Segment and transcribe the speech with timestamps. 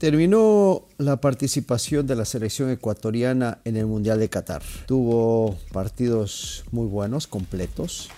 [0.00, 4.62] Terminó la participación de la selección ecuatoriana en el Mundial de Qatar.
[4.86, 8.08] Tuvo partidos muy buenos, completos,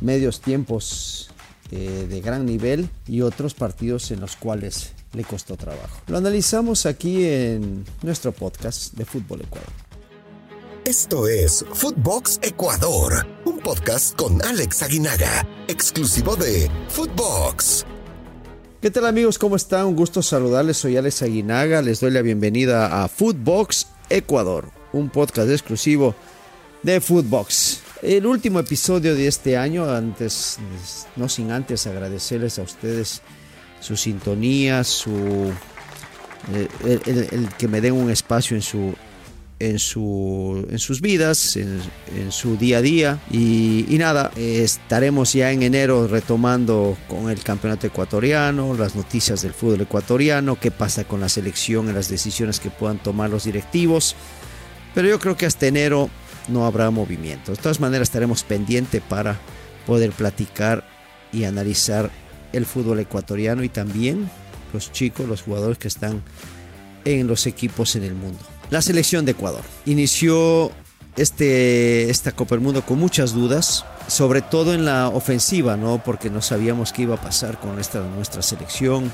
[0.00, 1.30] medios tiempos
[1.70, 6.00] eh, de gran nivel y otros partidos en los cuales le costó trabajo.
[6.08, 9.70] Lo analizamos aquí en nuestro podcast de Fútbol Ecuador.
[10.84, 17.86] Esto es Footbox Ecuador, un podcast con Alex Aguinaga, exclusivo de Footbox.
[18.80, 19.38] ¿Qué tal amigos?
[19.38, 19.86] ¿Cómo están?
[19.86, 20.76] Un gusto saludarles.
[20.76, 21.82] Soy Alex Aguinaga.
[21.82, 26.14] Les doy la bienvenida a Footbox Ecuador, un podcast exclusivo
[26.84, 27.80] de Footbox.
[28.02, 30.58] El último episodio de este año, antes,
[31.16, 33.20] no sin antes agradecerles a ustedes
[33.80, 35.52] su sintonía, su
[36.84, 38.94] el que me den un espacio en su
[39.60, 41.80] en, su, en sus vidas, en,
[42.30, 43.20] su día a día.
[43.30, 49.82] Y, nada, estaremos ya en enero retomando con el campeonato ecuatoriano, las noticias del fútbol
[49.82, 54.14] ecuatoriano, qué pasa con la selección, en las decisiones que puedan tomar los directivos.
[54.94, 56.10] Pero yo creo que hasta enero
[56.48, 57.52] no habrá movimiento.
[57.52, 59.38] De todas maneras estaremos pendientes para
[59.86, 60.88] poder platicar
[61.32, 62.10] y analizar
[62.52, 64.30] el fútbol ecuatoriano y también
[64.72, 66.22] los chicos, los jugadores que están
[67.04, 68.38] en los equipos en el mundo.
[68.70, 70.70] La selección de Ecuador inició
[71.16, 76.02] este, esta Copa del Mundo con muchas dudas, sobre todo en la ofensiva, ¿no?
[76.04, 79.10] porque no sabíamos qué iba a pasar con esta, nuestra selección.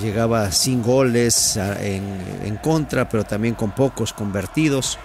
[0.00, 2.04] Llegaba sin goles en,
[2.44, 4.98] en contra, pero también con pocos convertidos.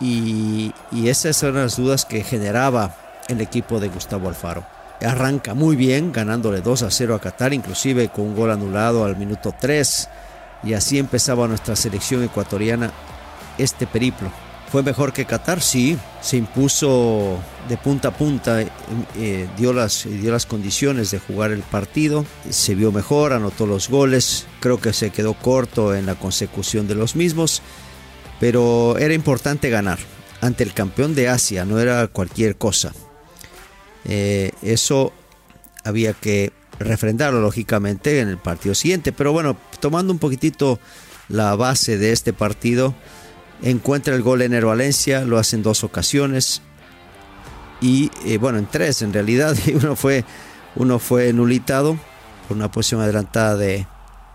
[0.00, 2.96] Y, y esas eran las dudas que generaba
[3.28, 4.64] el equipo de Gustavo Alfaro.
[5.00, 9.16] Arranca muy bien, ganándole 2 a 0 a Qatar, inclusive con un gol anulado al
[9.16, 10.08] minuto 3
[10.62, 12.92] y así empezaba nuestra selección ecuatoriana
[13.58, 14.30] este periplo.
[14.70, 15.60] ¿Fue mejor que Qatar?
[15.60, 17.38] Sí, se impuso
[17.68, 22.74] de punta a punta, eh, dio, las, dio las condiciones de jugar el partido, se
[22.74, 27.16] vio mejor, anotó los goles, creo que se quedó corto en la consecución de los
[27.16, 27.60] mismos,
[28.40, 29.98] pero era importante ganar
[30.40, 32.92] ante el campeón de Asia, no era cualquier cosa.
[34.06, 35.12] Eh, eso
[35.84, 36.50] había que
[36.84, 39.12] refrendarlo lógicamente en el partido siguiente.
[39.12, 40.78] Pero bueno, tomando un poquitito
[41.28, 42.94] la base de este partido,
[43.62, 46.62] encuentra el gol en Valencia, lo hace en dos ocasiones.
[47.80, 50.24] Y eh, bueno, en tres en realidad, uno fue,
[50.76, 51.98] uno fue nulitado
[52.48, 53.86] por una posición adelantada de,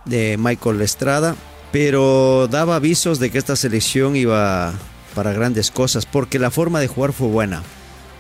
[0.06, 1.36] de Michael Estrada,
[1.72, 4.74] pero daba avisos de que esta selección iba
[5.13, 7.63] para grandes cosas, porque la forma de jugar fue buena,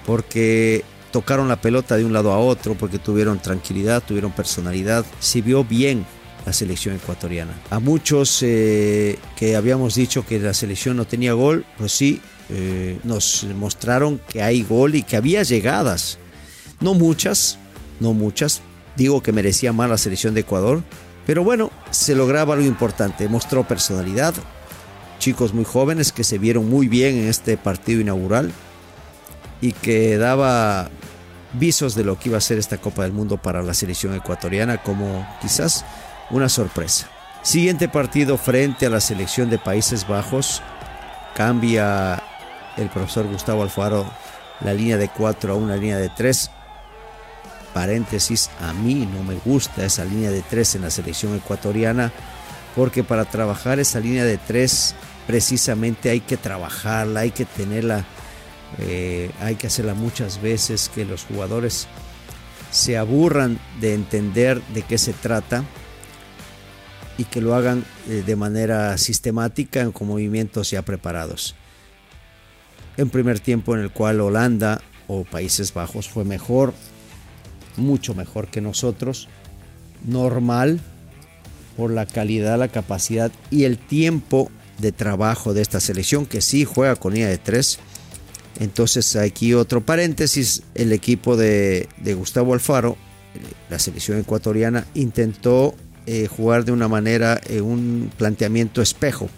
[0.05, 5.05] porque tocaron la pelota de un lado a otro porque tuvieron tranquilidad, tuvieron personalidad.
[5.19, 6.05] Se vio bien
[6.45, 7.53] la selección ecuatoriana.
[7.69, 12.99] A muchos eh, que habíamos dicho que la selección no tenía gol, pues sí, eh,
[13.03, 16.17] nos mostraron que hay gol y que había llegadas.
[16.79, 17.57] No muchas,
[17.99, 18.61] no muchas.
[18.95, 20.83] Digo que merecía más la selección de Ecuador,
[21.25, 23.27] pero bueno, se lograba algo importante.
[23.27, 24.33] Mostró personalidad,
[25.19, 28.51] chicos muy jóvenes que se vieron muy bien en este partido inaugural
[29.61, 30.89] y que daba
[31.53, 34.77] visos de lo que iba a ser esta Copa del Mundo para la selección ecuatoriana
[34.83, 35.85] como quizás
[36.29, 37.07] una sorpresa.
[37.41, 40.61] Siguiente partido frente a la selección de Países Bajos.
[41.35, 42.21] Cambia
[42.77, 44.05] el profesor Gustavo Alfaro
[44.61, 46.51] la línea de 4 a una línea de 3.
[47.73, 52.11] Paréntesis, a mí no me gusta esa línea de 3 en la selección ecuatoriana
[52.75, 54.95] porque para trabajar esa línea de 3
[55.25, 58.05] precisamente hay que trabajarla, hay que tenerla
[58.79, 61.87] eh, hay que hacerla muchas veces, que los jugadores
[62.71, 65.63] se aburran de entender de qué se trata
[67.17, 71.55] y que lo hagan eh, de manera sistemática con movimientos ya preparados.
[72.97, 76.73] En primer tiempo en el cual Holanda o Países Bajos fue mejor,
[77.77, 79.27] mucho mejor que nosotros,
[80.05, 80.79] normal
[81.75, 86.65] por la calidad, la capacidad y el tiempo de trabajo de esta selección que sí
[86.65, 87.79] juega con línea de tres
[88.59, 92.97] entonces aquí otro paréntesis, el equipo de, Gustavo Alfaro,
[93.69, 95.75] la selección ecuatoriana, intentó
[96.05, 99.29] eh, jugar de una manera, en un planteamiento espejo,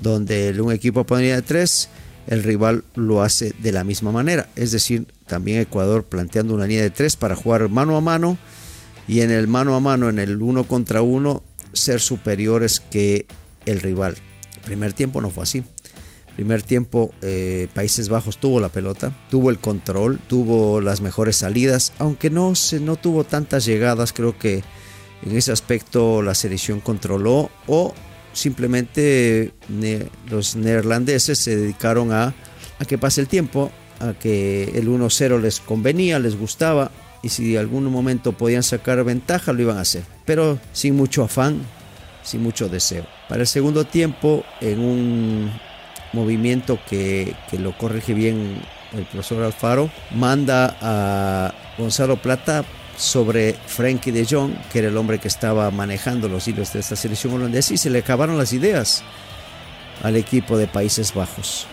[0.00, 1.88] donde un equipo ponía de tres,
[2.26, 4.48] el rival lo hace de la misma manera.
[4.56, 8.38] Es decir, también Ecuador planteando una línea de tres para jugar mano a mano
[9.06, 11.42] y en el mano a mano, en el uno contra uno,
[11.72, 13.26] ser superiores que
[13.66, 14.16] el rival.
[14.56, 15.64] El primer tiempo no fue así.
[16.36, 21.92] Primer tiempo, eh, Países Bajos tuvo la pelota, tuvo el control, tuvo las mejores salidas,
[21.98, 24.62] aunque no, se, no tuvo tantas llegadas, creo que
[25.22, 27.92] en ese aspecto la selección controló o
[28.32, 29.52] simplemente
[30.30, 32.34] los neerlandeses se dedicaron a,
[32.78, 33.70] a que pase el tiempo,
[34.00, 36.90] a que el 1-0 les convenía, les gustaba
[37.22, 41.22] y si en algún momento podían sacar ventaja lo iban a hacer, pero sin mucho
[41.22, 41.60] afán,
[42.24, 43.06] sin mucho deseo.
[43.28, 45.52] Para el segundo tiempo, en un
[46.12, 48.60] movimiento que, que lo corrige bien
[48.92, 52.64] el profesor Alfaro, manda a Gonzalo Plata
[52.96, 56.96] sobre Frankie de Jong, que era el hombre que estaba manejando los hilos de esta
[56.96, 59.02] selección holandesa, y se le acabaron las ideas
[60.02, 61.66] al equipo de Países Bajos.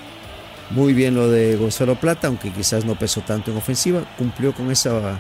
[0.70, 4.72] Muy bien lo de Gonzalo Plata, aunque quizás no pesó tanto en ofensiva, cumplió con,
[4.72, 5.20] esa,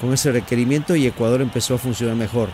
[0.00, 2.48] con ese requerimiento y Ecuador empezó a funcionar mejor.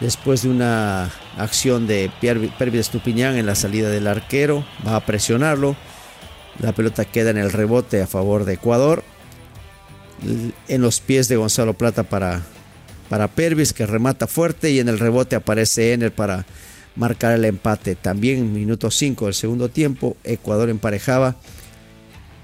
[0.00, 5.76] Después de una acción de Pervis Estupiñán en la salida del arquero, va a presionarlo.
[6.60, 9.02] La pelota queda en el rebote a favor de Ecuador.
[10.68, 12.42] En los pies de Gonzalo Plata para,
[13.08, 14.70] para Pervis, que remata fuerte.
[14.70, 16.46] Y en el rebote aparece Ener para
[16.96, 17.96] marcar el empate.
[17.96, 21.36] También en minuto 5 del segundo tiempo, Ecuador emparejaba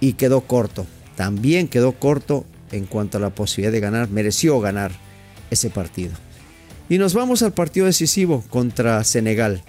[0.00, 0.86] y quedó corto.
[1.14, 4.08] También quedó corto en cuanto a la posibilidad de ganar.
[4.08, 4.90] Mereció ganar
[5.50, 6.14] ese partido.
[6.90, 9.62] Y nos vamos al partido decisivo contra Senegal.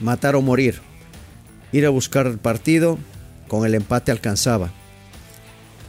[0.00, 0.80] Matar o morir.
[1.72, 2.98] Ir a buscar el partido
[3.48, 4.72] con el empate alcanzaba.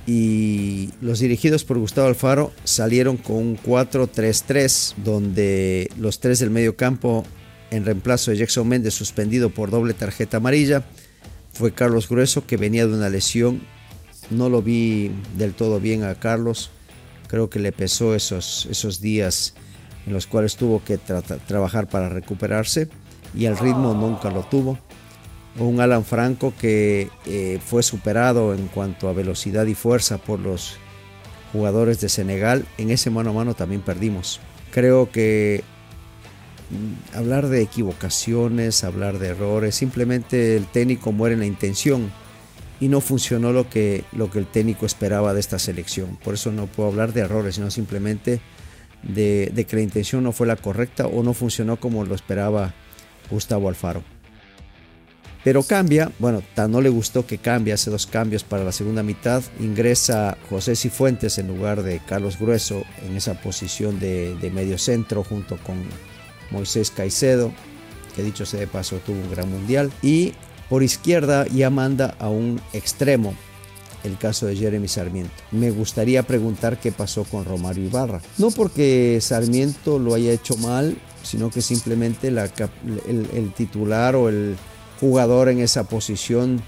[0.06, 6.76] Y los dirigidos por Gustavo Alfaro salieron con un 4-3-3, donde los tres del medio
[6.76, 7.24] campo
[7.70, 10.84] en reemplazo de Jackson Méndez suspendido por doble tarjeta amarilla.
[11.54, 13.62] Fue Carlos Grueso que venía de una lesión.
[14.30, 16.70] No lo vi del todo bien a Carlos.
[17.30, 19.54] Creo que le pesó esos, esos días
[20.06, 22.90] en los cuales tuvo que trabajar para recuperarse
[23.36, 24.78] y el ritmo nunca lo tuvo.
[25.60, 30.78] Un Alan Franco que eh, fue superado en cuanto a velocidad y fuerza por los
[31.52, 32.66] jugadores de Senegal.
[32.78, 34.40] En ese mano a mano también perdimos.
[34.72, 35.64] Creo que
[36.72, 42.10] Mm, hablar de equivocaciones, hablar de errores, simplemente el técnico muere en la intención
[42.80, 46.18] y no funcionó lo que, lo que el técnico esperaba de esta selección.
[46.24, 48.40] Por eso no puedo hablar de errores, sino simplemente
[49.04, 52.74] de, que la intención no fue la correcta o no funcionó como lo esperaba
[53.30, 54.04] Gustavo Alfaro.
[55.44, 59.02] Pero cambia, bueno, tan no le gustó que cambie, hace dos cambios para la segunda
[59.02, 59.42] mitad.
[59.60, 65.24] Ingresa José Cifuentes en lugar de Carlos Grueso en esa posición de, de medio centro
[65.24, 65.78] junto con
[66.52, 67.52] Moisés Caicedo,
[68.16, 69.92] que dicho sea de paso tuvo un gran mundial.
[70.04, 70.34] Y
[70.70, 73.36] por izquierda ya manda a un extremo,
[74.04, 75.34] el caso de Jeremy Sarmiento.
[75.52, 78.22] Me gustaría preguntar qué pasó con Romario Ibarra.
[78.38, 84.56] No porque Sarmiento lo haya hecho mal, sino que simplemente el, titular o el
[85.00, 86.62] jugador en esa posición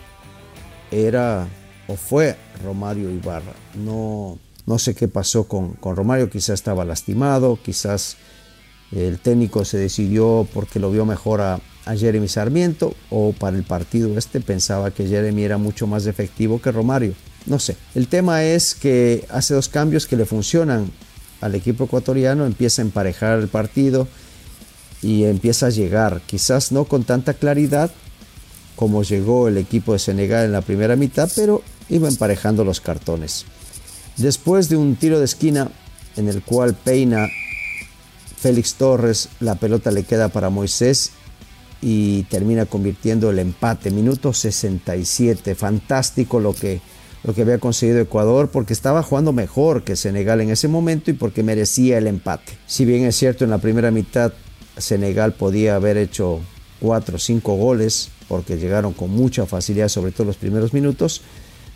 [0.92, 1.48] era
[1.88, 3.54] o fue Romario Ibarra.
[3.76, 8.18] No, no sé qué pasó con, con Romario, quizás estaba lastimado, quizás
[8.92, 14.18] el técnico se decidió porque lo vio mejor a, Jeremy Sarmiento o para el partido
[14.18, 17.14] este pensaba que Jeremy era mucho más efectivo que Romario.
[17.46, 17.76] No sé.
[17.94, 20.92] El tema es que hace dos cambios que le funcionan
[21.42, 24.08] al equipo ecuatoriano, empieza a emparejar el partido
[25.02, 27.92] y empieza a llegar, quizás no con tanta claridad
[28.76, 33.46] como llegó el equipo de Senegal en la primera mitad, pero iba emparejando los cartones.
[34.18, 35.70] Después de un tiro de esquina
[36.16, 37.28] en el cual Peina
[38.38, 41.12] Félix Torres, la pelota le queda para Moisés
[41.86, 43.92] y termina convirtiendo el empate.
[43.92, 46.80] Minuto 67, fantástico lo que,
[47.26, 51.14] lo que había conseguido Ecuador porque estaba jugando mejor que Senegal en ese momento y
[51.14, 52.54] porque merecía el empate.
[52.68, 54.32] Si bien es cierto en la primera mitad
[54.78, 56.40] Senegal podía haber hecho
[56.80, 61.22] 4 o 5 goles porque llegaron con mucha facilidad, sobre todo los primeros minutos,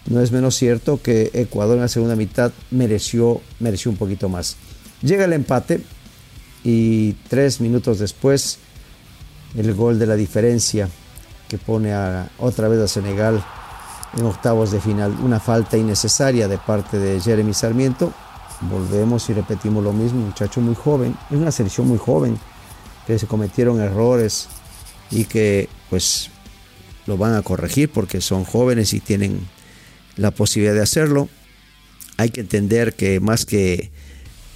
[0.10, 4.56] no es menos cierto que Ecuador en la segunda mitad mereció, mereció un poquito más.
[5.02, 5.82] Llega el empate,
[6.68, 8.60] y tres minutos después
[9.56, 10.90] el gol de la diferencia
[11.48, 13.44] que pone a, otra vez a Senegal
[14.18, 15.16] en octavos de final.
[15.24, 18.14] Una falta innecesaria de parte de Jeremy Sarmiento.
[18.62, 22.40] Volvemos y repetimos lo mismo, muchacho muy joven, es una selección muy joven,
[23.06, 24.48] que se cometieron errores
[25.12, 26.32] y que pues
[27.06, 29.48] lo van a corregir porque son jóvenes y tienen
[30.16, 31.30] la posibilidad de hacerlo.
[32.18, 33.92] Hay que entender que más que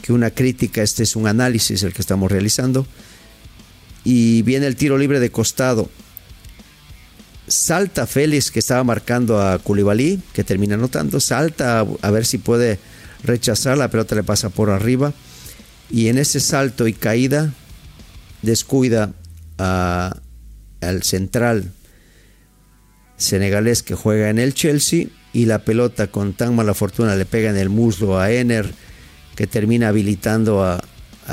[0.02, 2.86] que una crítica, este es un análisis el que estamos realizando.
[4.04, 5.90] Y viene el tiro libre de costado.
[7.48, 11.20] Salta Félix que estaba marcando a Koulibaly, que termina anotando.
[11.20, 12.80] Salta a, ver si puede
[13.24, 15.14] rechazar, la pelota le pasa por arriba.
[15.90, 17.54] Y en ese salto y caída
[18.42, 19.14] descuida
[19.58, 21.72] al central
[23.18, 27.50] senegalés que juega en el Chelsea y la pelota con tan mala fortuna le pega
[27.50, 28.74] en el muslo a Ener
[29.36, 30.82] que termina habilitando a,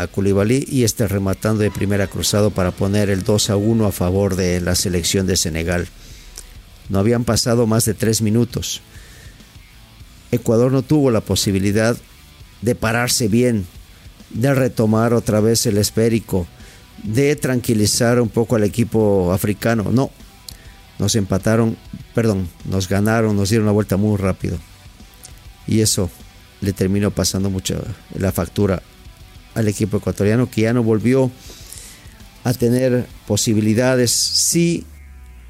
[0.03, 0.09] a
[0.47, 4.61] y este rematando de primera cruzado para poner el 2 a 1 a favor de
[4.61, 5.89] la selección de Senegal.
[6.89, 8.81] No habían pasado más de tres minutos.
[10.31, 11.97] Ecuador no tuvo la posibilidad
[12.63, 13.67] de pararse bien,
[14.31, 16.47] de retomar otra vez el esférico,
[17.03, 19.91] de tranquilizar un poco al equipo africano.
[19.91, 20.11] No,
[20.99, 21.77] nos empataron,
[22.15, 24.59] perdón, nos ganaron, nos dieron la vuelta muy rápido.
[25.67, 26.11] Y eso
[26.61, 27.83] le terminó pasando mucho
[28.15, 28.83] la factura
[29.59, 31.33] al equipo ecuatoriano que ya no volvió
[32.45, 34.87] a tener posibilidades, sí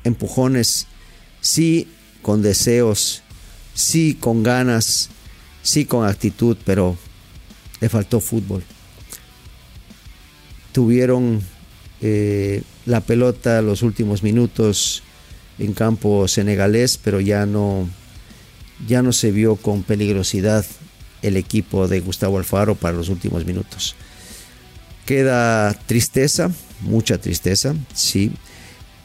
[0.02, 0.86] empujones,
[1.42, 1.88] sí
[2.22, 3.22] con deseos,
[3.74, 5.10] sí con ganas,
[5.62, 6.96] sí con actitud, pero
[7.80, 8.64] le faltó fútbol.
[10.72, 11.42] Tuvieron
[12.00, 15.02] eh, la pelota los últimos minutos
[15.58, 17.86] en campo senegalés, pero ya no,
[18.86, 20.64] ya no se vio con peligrosidad
[21.22, 23.94] el equipo de Gustavo Alfaro para los últimos minutos.
[25.06, 28.32] Queda tristeza, mucha tristeza, sí.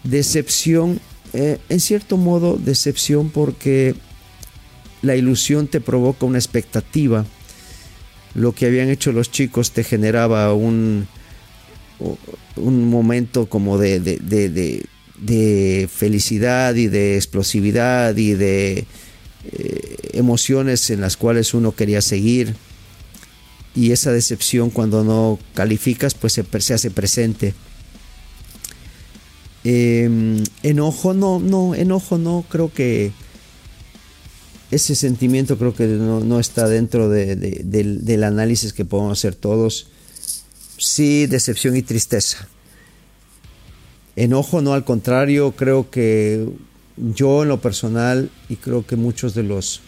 [0.04, 1.00] Decepción,
[1.34, 3.96] eh, en cierto modo decepción porque
[5.02, 7.26] la ilusión te provoca una expectativa.
[8.36, 11.08] Lo que habían hecho los chicos te generaba un,
[12.56, 18.86] un momento como de, de, felicidad y de explosividad y de
[19.52, 22.56] eh, emociones en las cuales uno quería seguir.
[23.76, 27.54] Y esa decepción cuando no calificas pues se, hace presente.
[29.64, 33.12] Em, enojo no, no, enojo no, creo que
[34.74, 39.88] ese sentimiento creo que no, está dentro del, análisis que podemos hacer todos.
[40.78, 42.48] Sí, decepción y tristeza.
[44.16, 46.48] Enojo no, al contrario, creo que
[46.98, 49.82] yo en lo personal y creo que muchos de los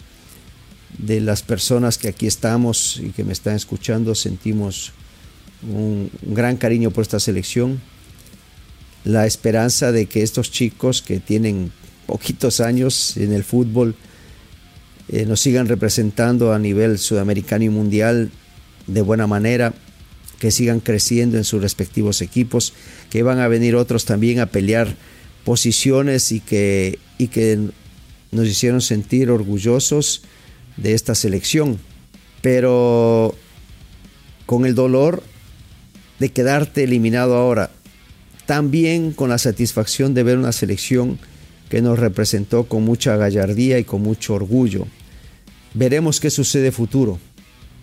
[0.98, 4.92] de las personas que aquí estamos y que me están escuchando sentimos
[5.62, 7.80] un gran cariño por esta selección.
[9.04, 11.72] La esperanza de que estos chicos que tienen
[12.06, 13.94] poquitos años en el fútbol
[15.08, 18.30] eh, nos sigan representando a nivel sudamericano y mundial
[18.86, 19.74] de buena manera,
[20.38, 22.72] que sigan creciendo en sus respectivos equipos,
[23.10, 24.96] que van a venir otros también a pelear
[25.46, 27.68] posiciones y que, y que
[28.32, 30.22] nos hicieron sentir orgullosos
[30.76, 31.78] de esta selección.
[32.42, 33.32] Pero
[34.44, 35.22] con el dolor
[36.18, 37.70] de quedarte eliminado ahora,
[38.46, 41.16] también con la satisfacción de ver una selección
[41.68, 44.88] que nos representó con mucha gallardía y con mucho orgullo.
[45.74, 47.20] Veremos qué sucede futuro.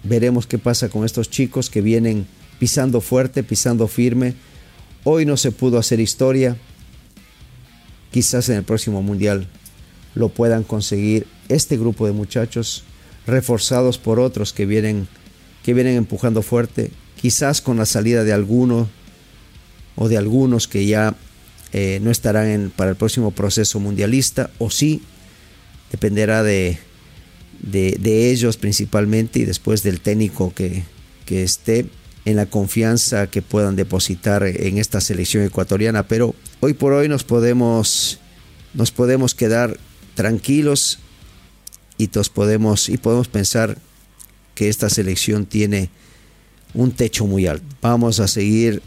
[0.03, 2.27] Veremos qué pasa con estos chicos que vienen
[2.59, 4.33] pisando fuerte, pisando firme.
[5.05, 6.57] Hoy no se pudo hacer historia.
[8.13, 9.47] Quizás en el próximo mundial
[10.13, 12.83] lo puedan conseguir este grupo de muchachos
[13.25, 15.07] reforzados por otros que vienen
[15.63, 18.87] que vienen empujando fuerte, quizás con la salida de alguno
[19.95, 21.15] o de algunos que ya
[21.71, 25.01] eh, no estarán para el próximo proceso mundialista, o sí,
[25.91, 26.77] dependerá de,
[27.61, 30.83] de, ellos principalmente y después del técnico que,
[31.25, 31.87] que esté
[32.25, 36.07] en la confianza que puedan depositar en esta selección ecuatoriana.
[36.07, 38.19] Pero hoy por hoy nos podemos,
[38.73, 39.77] nos podemos quedar
[40.15, 40.99] tranquilos
[41.97, 43.77] y, podemos, y podemos pensar
[44.55, 45.89] que esta selección tiene
[46.73, 47.65] un techo muy alto.
[47.81, 48.81] Vamos a seguir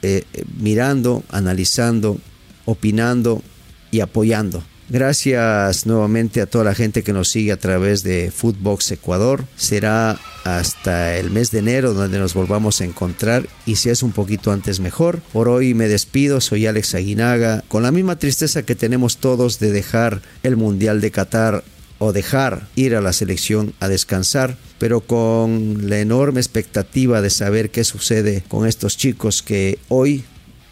[0.00, 0.24] eh,
[0.58, 2.18] mirando, analizando,
[2.64, 3.42] opinando
[3.90, 4.64] y apoyando.
[4.88, 9.44] Gracias nuevamente a toda la gente que nos sigue a través de Footbox Ecuador.
[9.56, 14.12] Será hasta el mes de enero donde nos volvamos a encontrar y si es un
[14.12, 15.20] poquito antes mejor.
[15.32, 19.72] Por hoy me despido, soy Alex Aguinaga, con la misma tristeza que tenemos todos de
[19.72, 21.64] dejar el Mundial de Qatar
[21.98, 27.70] o dejar ir a la selección a descansar, pero con la enorme expectativa de saber
[27.70, 30.24] qué sucede con estos chicos que hoy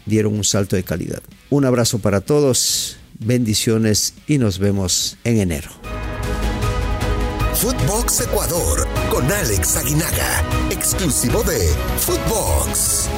[0.07, 1.21] dieron un salto de calidad.
[1.51, 5.69] Un abrazo para todos, bendiciones y nos vemos en enero.
[7.53, 13.09] Footbox Ecuador con Alex Aguinaga, exclusivo de Footbox.